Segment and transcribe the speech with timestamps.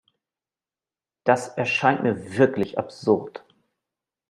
[1.25, 3.45] Das erscheint mir wirklich absurd.